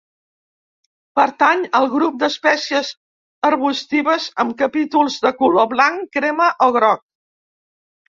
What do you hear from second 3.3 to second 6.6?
arbustives amb capítols de color blanc, crema